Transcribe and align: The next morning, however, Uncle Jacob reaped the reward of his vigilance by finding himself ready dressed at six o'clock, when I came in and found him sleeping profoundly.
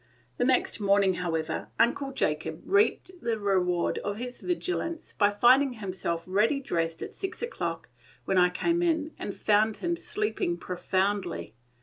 The 0.37 0.45
next 0.45 0.79
morning, 0.79 1.13
however, 1.13 1.67
Uncle 1.77 2.11
Jacob 2.11 2.63
reaped 2.65 3.11
the 3.21 3.37
reward 3.37 3.99
of 3.99 4.17
his 4.17 4.41
vigilance 4.41 5.13
by 5.13 5.29
finding 5.29 5.73
himself 5.73 6.23
ready 6.25 6.59
dressed 6.59 7.03
at 7.03 7.13
six 7.13 7.43
o'clock, 7.43 7.87
when 8.25 8.39
I 8.39 8.49
came 8.49 8.81
in 8.81 9.11
and 9.19 9.35
found 9.35 9.77
him 9.77 9.95
sleeping 9.95 10.57
profoundly. 10.57 11.53